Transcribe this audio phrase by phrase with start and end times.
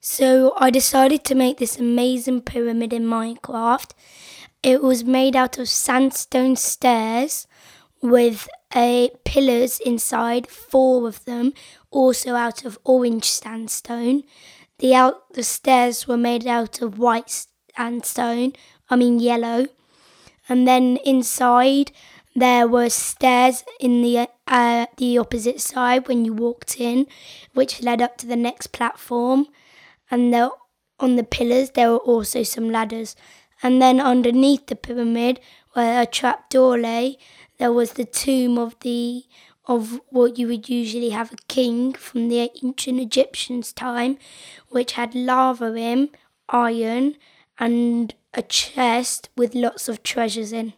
[0.00, 3.90] So I decided to make this amazing pyramid in Minecraft.
[4.62, 7.46] It was made out of sandstone stairs
[8.00, 11.52] with a pillars inside, four of them,
[11.90, 14.22] also out of orange sandstone.
[14.78, 17.46] The out the stairs were made out of white
[17.76, 18.52] sandstone,
[18.88, 19.66] I mean yellow.
[20.48, 21.90] And then inside
[22.36, 27.06] there were stairs in the uh, the opposite side when you walked in,
[27.52, 29.48] which led up to the next platform.
[30.10, 30.50] And there,
[30.98, 33.16] on the pillars there were also some ladders.
[33.62, 35.40] And then underneath the pyramid,
[35.72, 37.18] where a trap door lay,
[37.58, 39.24] there was the tomb of the
[39.66, 44.16] of what you would usually have a king from the ancient Egyptians' time,
[44.70, 46.08] which had lava in,
[46.48, 47.16] iron,
[47.58, 50.72] and a chest with lots of treasures in.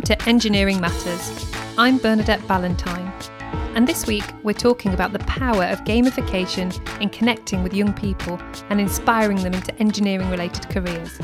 [0.00, 1.52] To Engineering Matters.
[1.76, 3.12] I'm Bernadette Ballantyne,
[3.74, 8.40] and this week we're talking about the power of gamification in connecting with young people
[8.70, 11.18] and inspiring them into engineering related careers.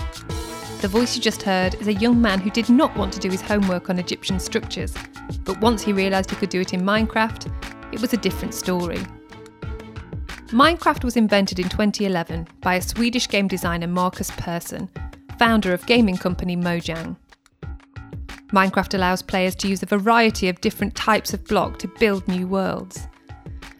[0.82, 3.30] The voice you just heard is a young man who did not want to do
[3.30, 4.94] his homework on Egyptian structures,
[5.44, 7.50] but once he realised he could do it in Minecraft,
[7.94, 9.00] it was a different story.
[10.48, 14.90] Minecraft was invented in 2011 by a Swedish game designer Markus Persson,
[15.38, 17.16] founder of gaming company Mojang.
[18.52, 22.46] Minecraft allows players to use a variety of different types of block to build new
[22.46, 23.06] worlds.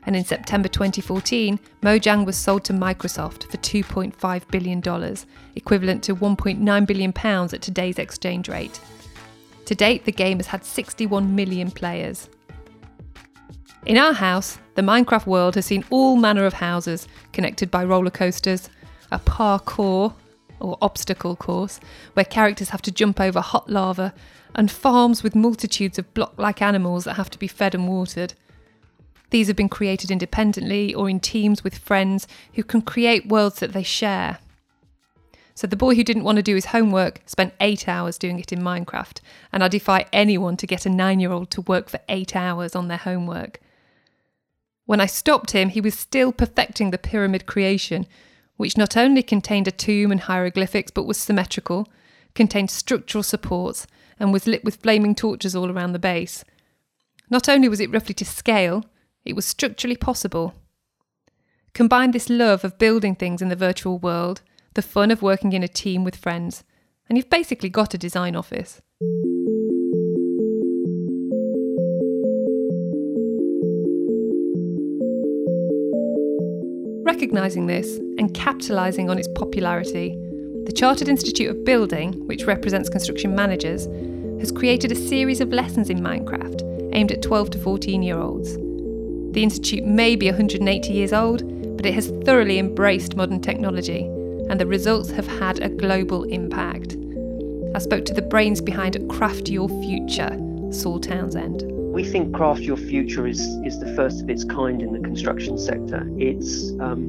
[0.05, 5.17] And in September 2014, Mojang was sold to Microsoft for $2.5 billion,
[5.55, 8.81] equivalent to £1.9 billion at today's exchange rate.
[9.67, 12.29] To date, the game has had 61 million players.
[13.87, 18.11] In our house, the Minecraft world has seen all manner of houses connected by roller
[18.11, 18.71] coasters,
[19.11, 20.15] a parkour
[20.61, 21.81] or obstacle course
[22.15, 24.15] where characters have to jump over hot lava
[24.55, 28.35] and farms with multitudes of block like animals that have to be fed and watered.
[29.31, 33.73] These have been created independently or in teams with friends who can create worlds that
[33.73, 34.39] they share.
[35.55, 38.53] So the boy who didn't want to do his homework spent eight hours doing it
[38.53, 39.21] in Minecraft,
[39.53, 42.77] and I defy anyone to get a nine year old to work for eight hours
[42.77, 43.61] on their homework.
[44.87, 48.07] When I stopped him, he was still perfecting the pyramid creation,
[48.59, 51.89] which not only contained a tomb and hieroglyphics but was symmetrical,
[52.35, 53.87] contained structural supports,
[54.21, 56.45] and was lit with flaming torches all around the base.
[57.31, 58.85] Not only was it roughly to scale,
[59.25, 60.55] it was structurally possible.
[61.73, 64.43] Combine this love of building things in the virtual world,
[64.75, 66.65] the fun of working in a team with friends,
[67.09, 68.83] and you've basically got a design office.
[77.19, 80.17] Recognising this and capitalising on its popularity,
[80.67, 83.87] the Chartered Institute of Building, which represents construction managers,
[84.39, 86.63] has created a series of lessons in Minecraft
[86.95, 88.55] aimed at 12 to 14 year olds.
[89.35, 91.43] The Institute may be 180 years old,
[91.77, 94.05] but it has thoroughly embraced modern technology,
[94.49, 96.97] and the results have had a global impact.
[97.75, 100.39] I spoke to the brains behind Craft Your Future,
[100.71, 101.78] Saul Townsend.
[101.99, 105.59] We think Craft Your Future is, is the first of its kind in the construction
[105.59, 106.09] sector.
[106.17, 107.09] It's um,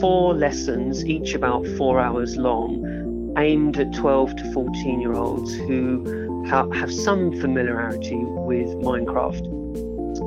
[0.00, 6.44] four lessons, each about four hours long, aimed at 12 to 14 year olds who
[6.48, 9.46] ha- have some familiarity with Minecraft.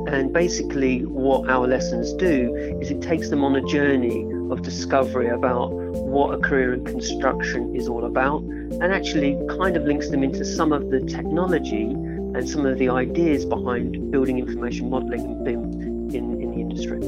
[0.07, 5.27] And basically, what our lessons do is it takes them on a journey of discovery
[5.27, 10.23] about what a career in construction is all about and actually kind of links them
[10.23, 11.93] into some of the technology
[12.35, 15.63] and some of the ideas behind building information modeling and BIM
[16.15, 16.99] in, in the industry.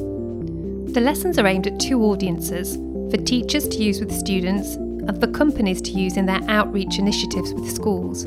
[0.92, 2.76] The lessons are aimed at two audiences
[3.10, 7.52] for teachers to use with students and for companies to use in their outreach initiatives
[7.54, 8.22] with schools.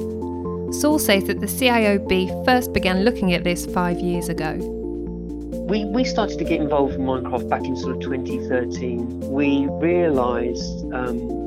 [0.81, 4.55] Saul says that the CIOB first began looking at this five years ago.
[5.69, 9.19] We, we started to get involved in Minecraft back in sort of 2013.
[9.31, 11.44] We realised um,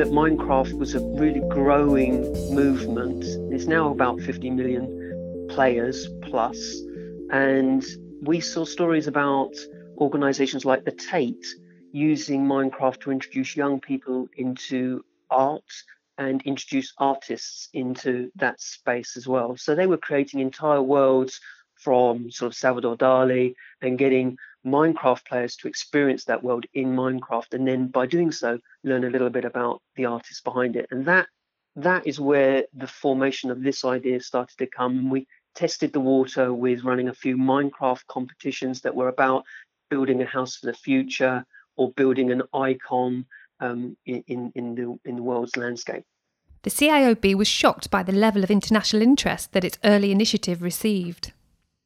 [0.00, 2.22] that Minecraft was a really growing
[2.54, 3.22] movement.
[3.52, 6.58] It's now about 50 million players plus,
[7.30, 7.84] and
[8.22, 9.52] we saw stories about
[9.98, 11.44] organizations like the Tate
[11.92, 15.70] using Minecraft to introduce young people into art
[16.16, 19.58] and introduce artists into that space as well.
[19.58, 21.38] So they were creating entire worlds
[21.74, 27.54] from sort of Salvador Dali and getting Minecraft players to experience that world in Minecraft,
[27.54, 30.86] and then by doing so, learn a little bit about the artist behind it.
[30.90, 31.26] And that
[31.76, 35.08] that is where the formation of this idea started to come.
[35.08, 39.44] We tested the water with running a few Minecraft competitions that were about
[39.88, 41.44] building a house for the future
[41.76, 43.26] or building an icon
[43.60, 46.04] um, in, in, the, in the world's landscape.
[46.62, 51.32] The CIOB was shocked by the level of international interest that its early initiative received.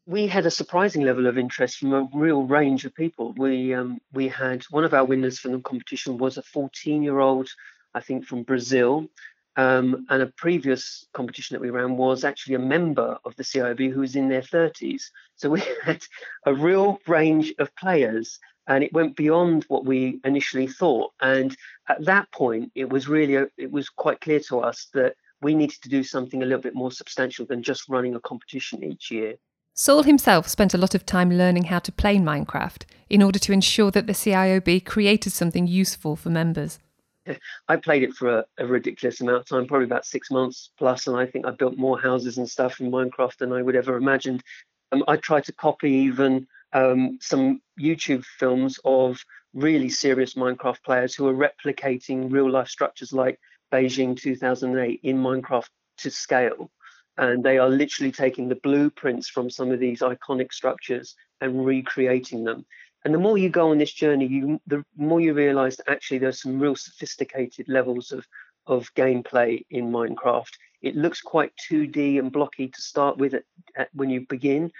[0.07, 3.33] We had a surprising level of interest from a real range of people.
[3.39, 7.21] We um, we had one of our winners from the competition was a 14 year
[7.21, 7.49] old,
[7.95, 9.09] I think from Brazil,
[9.57, 13.93] um, and a previous competition that we ran was actually a member of the CIB
[13.93, 15.05] who was in their 30s.
[15.37, 16.05] So we had
[16.45, 21.13] a real range of players, and it went beyond what we initially thought.
[21.23, 21.57] And
[21.89, 25.55] at that point, it was really a, it was quite clear to us that we
[25.55, 29.11] needed to do something a little bit more substantial than just running a competition each
[29.11, 29.37] year.
[29.77, 33.53] Saul himself spent a lot of time learning how to play Minecraft in order to
[33.53, 36.79] ensure that the CIOB created something useful for members.
[37.69, 41.09] I played it for a, a, ridiculous amount of time, probably about six months plus,
[41.09, 43.97] and I think I built more houses and stuff in Minecraft than I would ever
[43.97, 44.45] imagined.
[44.93, 49.25] Um, I tried to copy even um, some YouTube films of
[49.55, 53.41] really serious Minecraft players who are replicating real life structures like
[53.73, 55.69] Beijing 2008 in Minecraft
[55.99, 56.71] to scale.
[57.17, 62.45] And they are literally taking the blueprints from some of these iconic structures and recreating
[62.45, 62.67] them.
[63.05, 66.19] And the more you go on this journey, you the more you realise that actually
[66.19, 68.27] there's some real sophisticated levels of
[68.67, 70.53] of gameplay in Minecraft.
[70.81, 73.45] It looks quite 2D and blocky to start with at,
[73.77, 74.73] at, when you begin,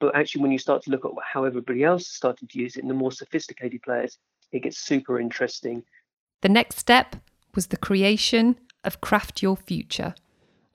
[0.00, 2.76] but actually when you start to look at how everybody else is starting to use
[2.76, 4.18] it, and the more sophisticated players,
[4.52, 5.82] it gets super interesting.
[6.42, 7.16] The next step
[7.54, 10.14] was the creation of Craft Your Future,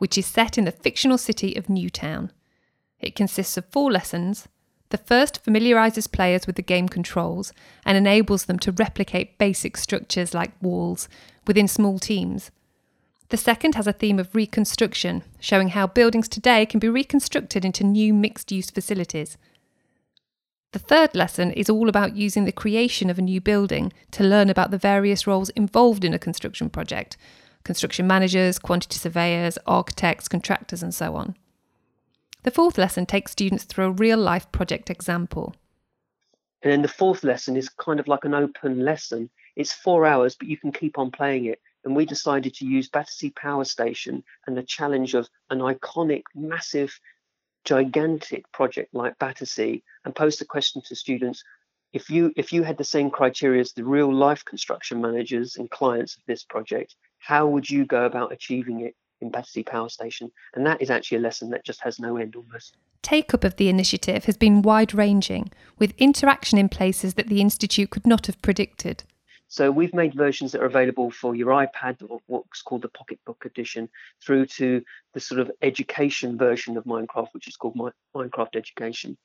[0.04, 2.30] which is set in the fictional city of Newtown.
[3.00, 4.50] It consists of four lessons
[4.90, 7.54] the first familiarises players with the game controls
[7.86, 11.08] and enables them to replicate basic structures like walls
[11.48, 12.52] within small teams.
[13.30, 17.86] The second has a theme of reconstruction, showing how buildings today can be reconstructed into
[17.86, 19.38] new mixed use facilities.
[20.74, 24.50] The third lesson is all about using the creation of a new building to learn
[24.50, 27.16] about the various roles involved in a construction project
[27.64, 31.36] construction managers, quantity surveyors, architects, contractors, and so on.
[32.44, 35.56] The fourth lesson takes students through a real life project example.
[36.62, 39.30] And then the fourth lesson is kind of like an open lesson.
[39.56, 41.62] It's four hours, but you can keep on playing it.
[41.86, 46.98] And we decided to use Battersea Power Station and the challenge of an iconic, massive,
[47.66, 51.44] gigantic project like Battersea and pose the question to students
[51.94, 55.70] if you if you had the same criteria as the real life construction managers and
[55.70, 60.32] clients of this project, how would you go about achieving it in Battersea Power Station.
[60.54, 62.78] And that is actually a lesson that just has no end almost.
[63.02, 67.42] Take up of the initiative has been wide ranging, with interaction in places that the
[67.42, 69.04] Institute could not have predicted.
[69.48, 73.46] So we've made versions that are available for your iPad or what's called the Pocketbook
[73.46, 73.90] edition,
[74.22, 74.84] through to
[75.14, 77.78] the sort of education version of Minecraft, which is called
[78.16, 79.18] Minecraft Education.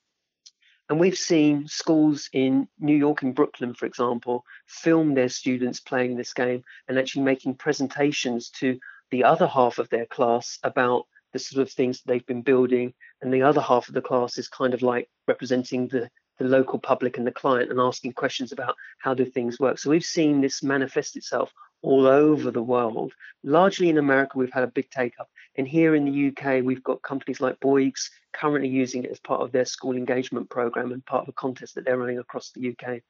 [0.88, 6.16] And we've seen schools in New York and Brooklyn, for example, film their students playing
[6.16, 8.78] this game and actually making presentations to
[9.10, 13.32] the other half of their class about the sort of things they've been building, and
[13.32, 17.18] the other half of the class is kind of like representing the the local public
[17.18, 19.76] and the client and asking questions about how do things work.
[19.76, 23.12] So we've seen this manifest itself all over the world.
[23.42, 25.28] Largely in America, we've had a big take up.
[25.56, 29.42] And here in the UK, we've got companies like Bouygues currently using it as part
[29.42, 32.70] of their school engagement program and part of a contest that they're running across the
[32.70, 33.00] UK.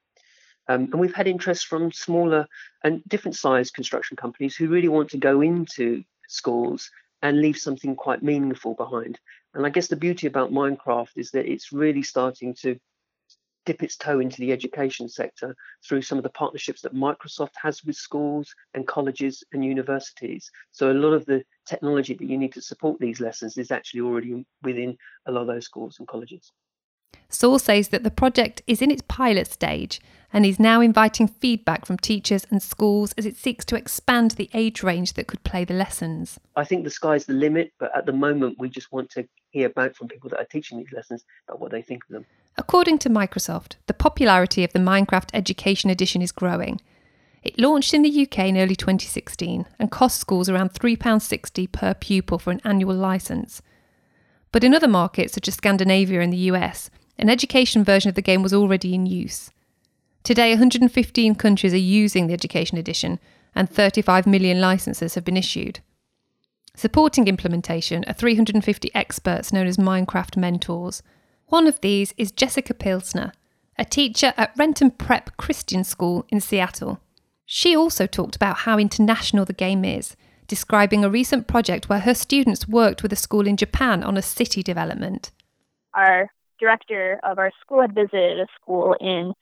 [0.68, 2.46] Um, and we've had interest from smaller
[2.84, 6.90] and different sized construction companies who really want to go into schools
[7.22, 9.18] and leave something quite meaningful behind.
[9.54, 12.78] And I guess the beauty about Minecraft is that it's really starting to
[13.68, 15.54] dip its toe into the education sector
[15.86, 20.50] through some of the partnerships that Microsoft has with schools and colleges and universities.
[20.72, 24.00] So a lot of the technology that you need to support these lessons is actually
[24.00, 24.96] already within
[25.26, 26.50] a lot of those schools and colleges.
[27.28, 30.00] Saul says that the project is in its pilot stage
[30.32, 34.48] and is now inviting feedback from teachers and schools as it seeks to expand the
[34.54, 36.40] age range that could play the lessons.
[36.56, 39.68] I think the sky's the limit, but at the moment we just want to hear
[39.68, 42.24] back from people that are teaching these lessons about what they think of them.
[42.58, 46.80] According to Microsoft, the popularity of the Minecraft Education Edition is growing.
[47.44, 52.40] It launched in the UK in early 2016 and cost schools around £3.60 per pupil
[52.40, 53.62] for an annual licence.
[54.50, 58.22] But in other markets, such as Scandinavia and the US, an education version of the
[58.22, 59.50] game was already in use.
[60.24, 63.20] Today, 115 countries are using the Education Edition,
[63.54, 65.78] and 35 million licenses have been issued.
[66.74, 71.02] Supporting implementation are 350 experts known as Minecraft mentors.
[71.48, 73.32] One of these is Jessica Pilsner,
[73.78, 77.00] a teacher at Renton Prep Christian School in Seattle.
[77.46, 80.14] She also talked about how international the game is,
[80.46, 84.22] describing a recent project where her students worked with a school in Japan on a
[84.22, 85.30] city development.
[85.94, 89.32] Our director of our school had visited a school in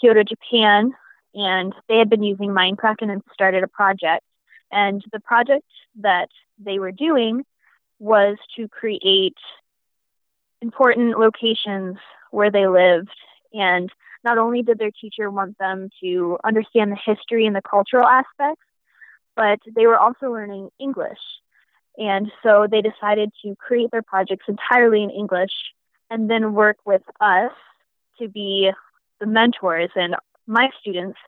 [0.00, 0.92] Kyoto, Japan,
[1.34, 4.24] and they had been using Minecraft and had started a project.
[4.72, 5.66] And the project
[6.00, 7.44] that they were doing
[7.98, 9.36] was to create
[10.64, 11.96] important locations
[12.30, 13.16] where they lived.
[13.52, 13.90] And
[14.24, 18.64] not only did their teacher want them to understand the history and the cultural aspects,
[19.36, 21.18] but they were also learning English.
[21.98, 25.52] And so they decided to create their projects entirely in English
[26.10, 27.52] and then work with us
[28.18, 28.70] to be
[29.20, 29.90] the mentors.
[29.94, 30.16] And
[30.46, 31.18] my students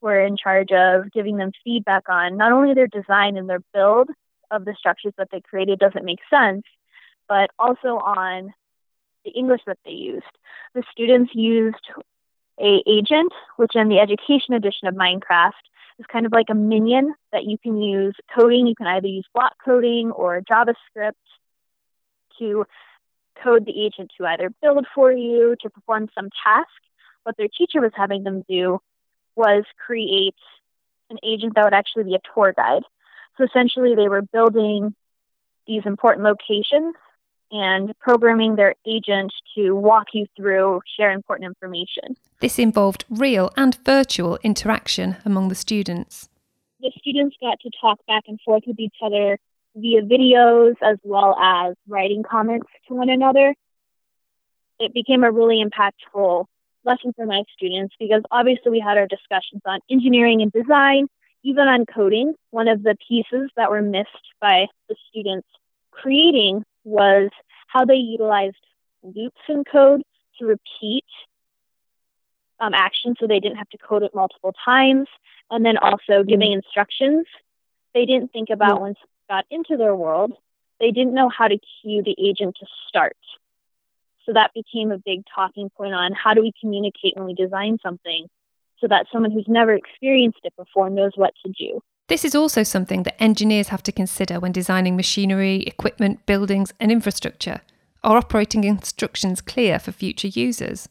[0.00, 4.08] were in charge of giving them feedback on not only their design and their build
[4.50, 6.62] of the structures that they created doesn't make sense,
[7.28, 8.52] but also on
[9.24, 10.24] the English that they used.
[10.74, 11.86] The students used
[12.60, 15.52] a agent, which in the education edition of Minecraft
[15.98, 18.66] is kind of like a minion that you can use coding.
[18.66, 21.12] You can either use block coding or JavaScript
[22.38, 22.64] to
[23.42, 26.68] code the agent to either build for you, to perform some task.
[27.24, 28.80] What their teacher was having them do
[29.36, 30.34] was create
[31.10, 32.82] an agent that would actually be a tour guide.
[33.36, 34.94] So essentially, they were building
[35.66, 36.94] these important locations
[37.54, 42.16] and programming their agent to walk you through, share important information.
[42.40, 46.28] This involved real and virtual interaction among the students.
[46.80, 49.38] The students got to talk back and forth with each other
[49.76, 53.54] via videos as well as writing comments to one another.
[54.80, 56.46] It became a really impactful
[56.84, 61.06] lesson for my students because obviously we had our discussions on engineering and design,
[61.44, 62.34] even on coding.
[62.50, 64.08] One of the pieces that were missed
[64.40, 65.46] by the students
[65.92, 67.30] creating was
[67.74, 68.56] how they utilized
[69.02, 70.02] loops in code
[70.38, 71.04] to repeat
[72.60, 75.08] um, actions so they didn't have to code it multiple times.
[75.50, 76.64] And then also giving mm-hmm.
[76.64, 77.26] instructions.
[77.92, 80.32] They didn't think about once got into their world,
[80.80, 83.16] they didn't know how to cue the agent to start.
[84.26, 87.78] So that became a big talking point on how do we communicate when we design
[87.82, 88.26] something
[88.80, 91.80] so that someone who's never experienced it before knows what to do.
[92.08, 96.92] This is also something that engineers have to consider when designing machinery, equipment, buildings, and
[96.92, 97.62] infrastructure.
[98.02, 100.88] Are operating instructions clear for future users?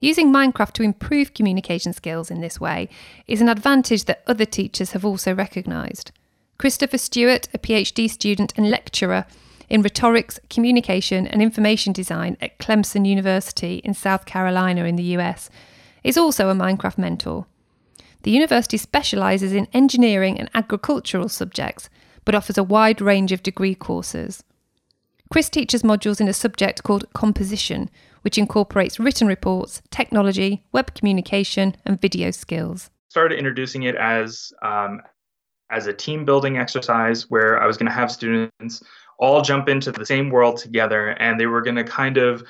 [0.00, 2.88] Using Minecraft to improve communication skills in this way
[3.28, 6.10] is an advantage that other teachers have also recognised.
[6.58, 9.24] Christopher Stewart, a PhD student and lecturer
[9.68, 15.48] in rhetorics, communication, and information design at Clemson University in South Carolina in the US,
[16.02, 17.46] is also a Minecraft mentor.
[18.24, 21.90] The university specialises in engineering and agricultural subjects,
[22.24, 24.42] but offers a wide range of degree courses.
[25.30, 27.90] Chris teaches modules in a subject called composition,
[28.22, 32.88] which incorporates written reports, technology, web communication, and video skills.
[33.10, 35.02] Started introducing it as um,
[35.70, 38.82] as a team building exercise where I was going to have students
[39.18, 42.42] all jump into the same world together and they were going to kind of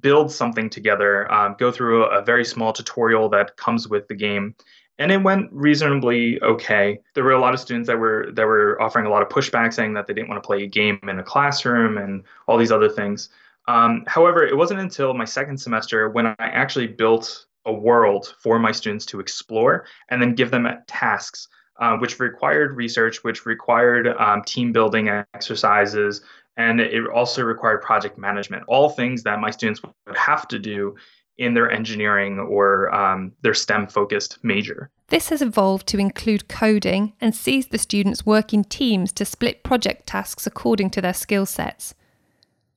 [0.00, 4.14] build something together, um, go through a, a very small tutorial that comes with the
[4.14, 4.54] game.
[4.98, 7.00] And it went reasonably okay.
[7.14, 9.72] There were a lot of students that were that were offering a lot of pushback,
[9.72, 12.72] saying that they didn't want to play a game in a classroom and all these
[12.72, 13.28] other things.
[13.68, 18.58] Um, however, it wasn't until my second semester when I actually built a world for
[18.58, 24.08] my students to explore and then give them tasks uh, which required research, which required
[24.18, 26.22] um, team building exercises,
[26.56, 28.64] and it also required project management.
[28.66, 30.96] All things that my students would have to do
[31.38, 34.90] in their engineering or um, their STEM focused major.
[35.08, 39.62] This has evolved to include coding and sees the students work in teams to split
[39.62, 41.94] project tasks according to their skill sets.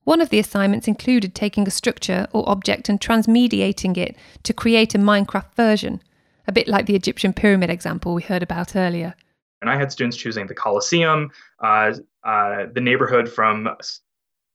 [0.04, 4.96] One of the assignments included taking a structure or object and transmediating it to create
[4.96, 6.02] a Minecraft version
[6.48, 9.16] a bit like the Egyptian pyramid example we heard about earlier.
[9.62, 13.70] And I had students choosing the Colosseum, uh, uh, the neighborhood from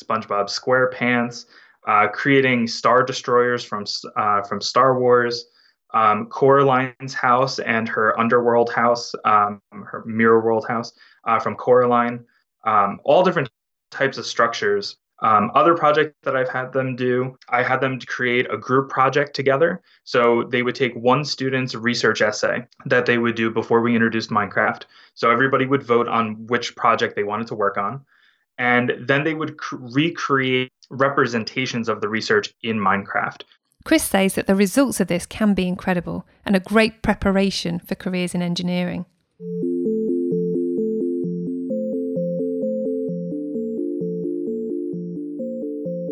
[0.03, 1.47] SpongeBob SquarePants,
[1.87, 3.85] uh, creating star destroyers from
[4.17, 5.47] uh, from Star Wars,
[5.95, 10.93] um, Coraline's house and her underworld house, um, her mirror world house
[11.25, 12.25] uh, from Coraline,
[12.65, 13.49] um, all different
[13.91, 18.07] types of structures um, other projects that I've had them do, I had them to
[18.07, 19.83] create a group project together.
[20.05, 24.31] So they would take one student's research essay that they would do before we introduced
[24.31, 24.83] Minecraft.
[25.15, 28.05] So everybody would vote on which project they wanted to work on.
[28.59, 33.43] And then they would cr- recreate representations of the research in Minecraft.
[33.85, 37.95] Chris says that the results of this can be incredible and a great preparation for
[37.95, 39.07] careers in engineering.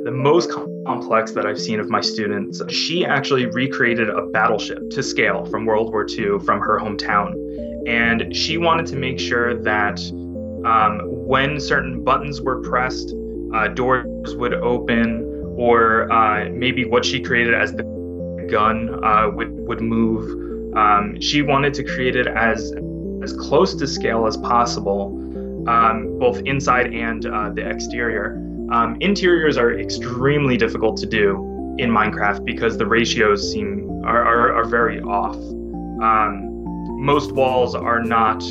[0.05, 0.51] The most
[0.87, 2.63] complex that I've seen of my students.
[2.73, 7.35] She actually recreated a battleship to scale from World War II from her hometown.
[7.89, 9.99] And she wanted to make sure that
[10.67, 13.15] um, when certain buttons were pressed,
[13.55, 17.85] uh, doors would open, or uh, maybe what she created as the
[18.51, 20.77] gun uh, would, would move.
[20.77, 22.73] Um, she wanted to create it as,
[23.23, 25.07] as close to scale as possible,
[25.69, 28.35] um, both inside and uh, the exterior.
[28.73, 34.53] Um, interiors are extremely difficult to do in Minecraft because the ratios seem are, are,
[34.55, 35.37] are very off.
[36.03, 36.51] Um,
[37.05, 38.43] most walls are not,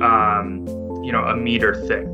[0.00, 0.64] um,
[1.02, 2.06] you know, a meter thick.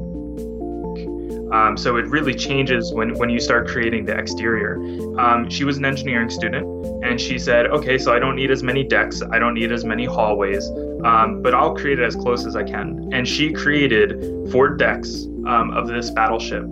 [1.52, 4.76] Um, so it really changes when, when you start creating the exterior.
[5.18, 6.66] Um, she was an engineering student,
[7.02, 9.84] and she said, "Okay, so I don't need as many decks, I don't need as
[9.84, 10.68] many hallways,
[11.04, 15.24] um, but I'll create it as close as I can." And she created four decks
[15.46, 16.64] um, of this battleship,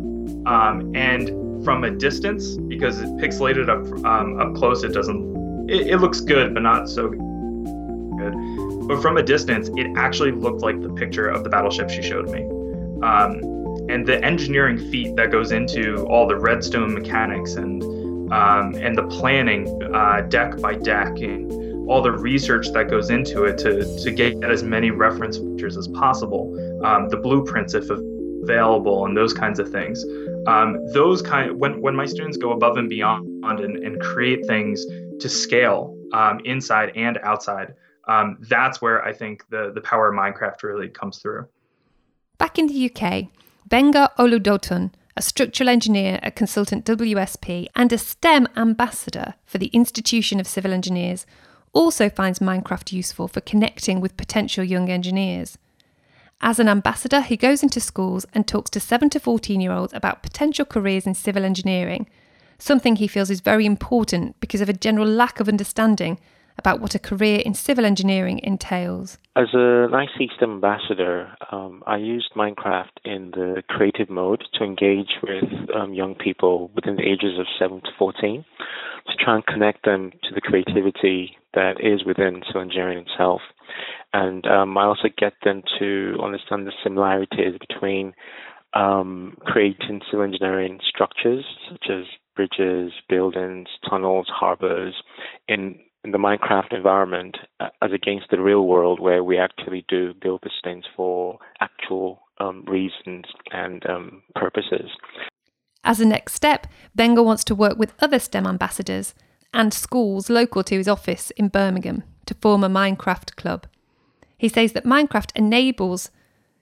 [0.46, 5.70] um, and from a distance, because it pixelated up um, up close, it doesn't.
[5.70, 7.08] It, it looks good, but not so
[8.30, 8.88] good.
[8.88, 12.28] But from a distance, it actually looked like the picture of the battleship she showed
[12.30, 12.42] me.
[13.02, 13.40] Um,
[13.88, 17.82] and the engineering feat that goes into all the redstone mechanics and
[18.32, 23.44] um, and the planning uh, deck by deck and all the research that goes into
[23.44, 26.52] it to, to get as many reference pictures as possible,
[26.84, 27.88] um, the blueprints if
[28.42, 30.04] available, and those kinds of things.
[30.46, 34.84] Um, those kind when when my students go above and beyond and, and create things
[35.20, 37.74] to scale um, inside and outside,
[38.06, 41.46] um, that's where I think the the power of Minecraft really comes through.
[42.38, 43.28] Back in the UK,
[43.66, 50.38] Benga Oludotun, a structural engineer at consultant WSP and a STEM ambassador for the Institution
[50.38, 51.26] of Civil Engineers,
[51.72, 55.58] also finds Minecraft useful for connecting with potential young engineers.
[56.40, 59.94] As an ambassador, he goes into schools and talks to 7 to 14 year olds
[59.94, 62.08] about potential careers in civil engineering,
[62.58, 66.18] something he feels is very important because of a general lack of understanding
[66.58, 69.18] about what a career in civil engineering entails.
[69.36, 75.44] As an IC ambassador, um, I used Minecraft in the creative mode to engage with
[75.74, 78.44] um, young people within the ages of 7 to 14
[79.06, 83.40] to try and connect them to the creativity that is within civil engineering itself.
[84.12, 88.14] And um, I also get them to understand the similarities between
[88.74, 94.94] um, creating civil engineering structures such as bridges, buildings, tunnels, harbors
[95.48, 100.14] in in the Minecraft environment uh, as against the real world where we actually do
[100.14, 104.88] build these things for actual um, reasons and um, purposes.
[105.82, 109.14] As a next step, Benga wants to work with other STEM ambassadors
[109.52, 113.66] and schools local to his office in Birmingham to form a Minecraft club.
[114.38, 116.10] He says that Minecraft enables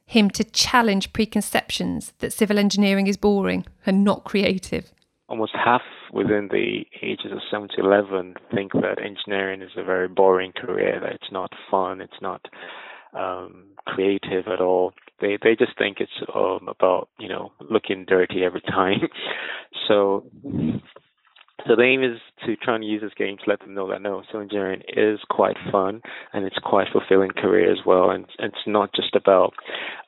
[0.07, 4.92] him to challenge preconceptions that civil engineering is boring and not creative.
[5.28, 5.83] Almost half
[6.14, 11.00] within the ages of 7 to 11 think that engineering is a very boring career,
[11.00, 12.40] that it's not fun, it's not
[13.14, 14.92] um, creative at all.
[15.20, 19.00] They they just think it's um, about you know looking dirty every time.
[19.88, 20.24] so
[21.66, 24.03] so the aim is to try and use this game to let them know that
[24.03, 28.11] no, civil engineering is quite fun and it's quite fulfilling career as well.
[28.11, 29.55] And, it's not just about,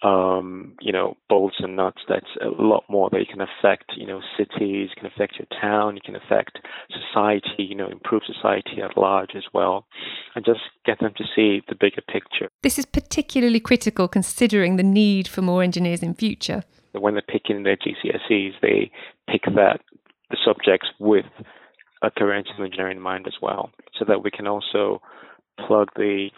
[0.03, 2.03] um, you know, bolts and nuts.
[2.09, 5.47] That's a lot more that you can affect, you know, cities, you can affect your
[5.61, 6.59] town, you can affect
[6.91, 9.87] society, you know, improve society at large as well.
[10.35, 12.49] And just get them to see the bigger picture.
[12.63, 16.65] This is particularly critical considering the need for more engineers in future.
[16.93, 18.91] When they're picking their GCSEs, they
[19.29, 19.81] pick that
[20.31, 21.27] the subjects with
[22.03, 25.01] a career in civil engineering in mind as well, so that we can also
[25.67, 26.29] plug the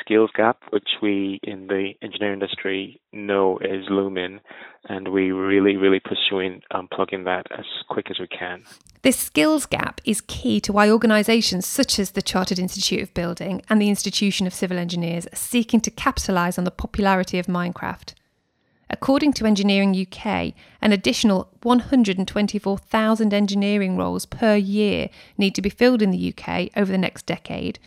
[0.00, 4.40] skills gap, which we in the engineering industry know is looming,
[4.88, 8.62] and we really, really pursuing um, plugging that as quick as we can.
[9.02, 13.62] This skills gap is key to why organisations such as the Chartered Institute of Building
[13.68, 18.14] and the Institution of Civil Engineers are seeking to capitalise on the popularity of Minecraft.
[18.92, 26.02] According to Engineering UK, an additional 124,000 engineering roles per year need to be filled
[26.02, 27.78] in the UK over the next decade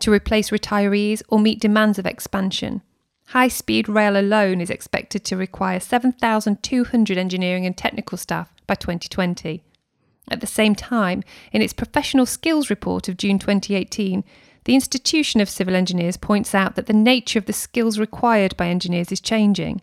[0.00, 2.82] to replace retirees or meet demands of expansion.
[3.28, 9.62] High speed rail alone is expected to require 7,200 engineering and technical staff by 2020.
[10.30, 14.24] At the same time, in its professional skills report of June 2018,
[14.64, 18.68] the Institution of Civil Engineers points out that the nature of the skills required by
[18.68, 19.80] engineers is changing.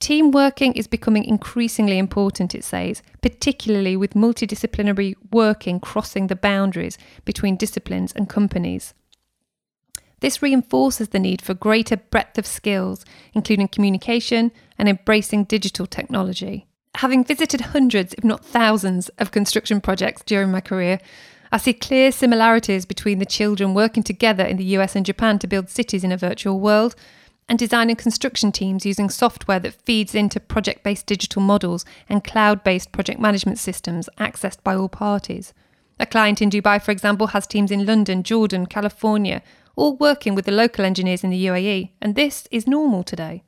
[0.00, 6.96] Team working is becoming increasingly important, it says, particularly with multidisciplinary working crossing the boundaries
[7.24, 8.94] between disciplines and companies.
[10.20, 16.66] This reinforces the need for greater breadth of skills, including communication and embracing digital technology.
[16.96, 21.00] Having visited hundreds, if not thousands, of construction projects during my career,
[21.50, 25.46] I see clear similarities between the children working together in the US and Japan to
[25.46, 26.94] build cities in a virtual world
[27.48, 32.22] and design and construction teams using software that feeds into project based digital models and
[32.24, 35.54] cloud based project management systems accessed by all parties.
[35.98, 39.42] A client in Dubai, for example, has teams in London, Jordan, California,
[39.74, 43.42] all working with the local engineers in the UAE, and this is normal today.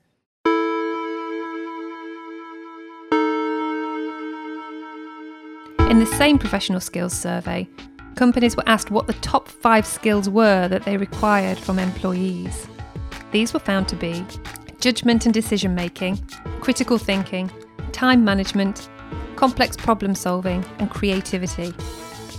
[5.91, 7.69] In the same professional skills survey,
[8.15, 12.69] companies were asked what the top five skills were that they required from employees.
[13.33, 14.25] These were found to be
[14.81, 16.19] judgment and decision making,
[16.61, 17.51] critical thinking,
[17.93, 18.89] time management,
[19.37, 21.73] complex problem solving, and creativity.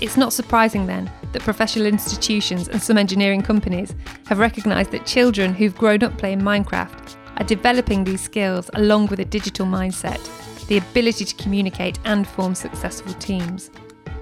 [0.01, 3.93] It's not surprising then that professional institutions and some engineering companies
[4.25, 9.19] have recognised that children who've grown up playing Minecraft are developing these skills along with
[9.19, 10.19] a digital mindset,
[10.67, 13.69] the ability to communicate and form successful teams.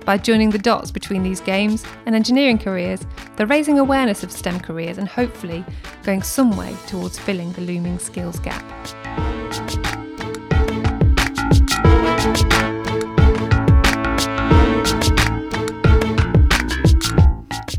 [0.10, 3.00] By joining the dots between these games and engineering careers,
[3.36, 5.64] they're raising awareness of STEM careers and hopefully
[6.02, 8.64] going some way towards filling the looming skills gap.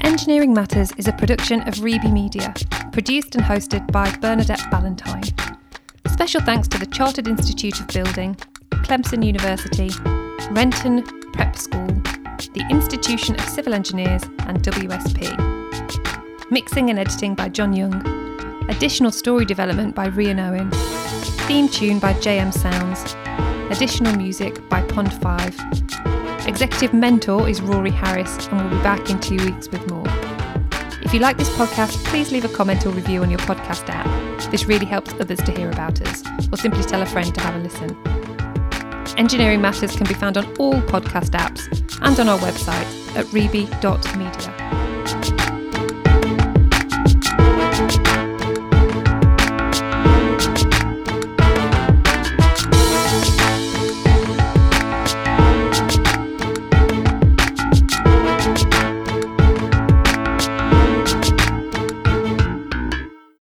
[0.01, 2.55] Engineering Matters is a production of Reby Media,
[2.93, 5.25] produced and hosted by Bernadette Ballantyne.
[6.07, 8.37] Special thanks to the Chartered Institute of Building,
[8.71, 9.91] Clemson University,
[10.53, 12.00] Renton Prep School,
[12.49, 16.51] the Institution of Civil Engineers, and WSP.
[16.51, 17.95] Mixing and editing by John Young.
[18.69, 20.71] Additional story development by Rian Owen.
[21.47, 23.15] Theme tune by JM Sounds.
[23.77, 26.47] Additional music by Pond 5.
[26.47, 30.07] Executive mentor is Rory Harris, and we'll be back in two weeks with more.
[31.03, 34.51] If you like this podcast, please leave a comment or review on your podcast app.
[34.51, 36.23] This really helps others to hear about us,
[36.53, 38.10] or simply tell a friend to have a listen.
[39.21, 41.69] Engineering Matters can be found on all podcast apps
[42.01, 44.80] and on our website at reby.media.